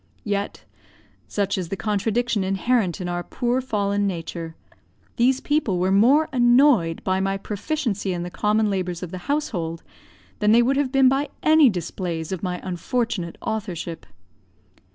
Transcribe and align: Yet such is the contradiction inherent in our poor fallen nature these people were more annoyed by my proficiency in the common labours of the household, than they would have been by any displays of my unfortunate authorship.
Yet 0.23 0.65
such 1.27 1.59
is 1.59 1.69
the 1.69 1.75
contradiction 1.77 2.43
inherent 2.43 2.99
in 2.99 3.07
our 3.07 3.21
poor 3.23 3.61
fallen 3.61 4.07
nature 4.07 4.55
these 5.17 5.39
people 5.39 5.77
were 5.77 5.91
more 5.91 6.27
annoyed 6.33 7.03
by 7.03 7.19
my 7.19 7.37
proficiency 7.37 8.11
in 8.11 8.23
the 8.23 8.31
common 8.31 8.71
labours 8.71 9.03
of 9.03 9.11
the 9.11 9.19
household, 9.29 9.83
than 10.39 10.53
they 10.53 10.63
would 10.63 10.77
have 10.77 10.91
been 10.91 11.07
by 11.07 11.29
any 11.43 11.69
displays 11.69 12.31
of 12.31 12.41
my 12.41 12.59
unfortunate 12.63 13.37
authorship. 13.43 14.07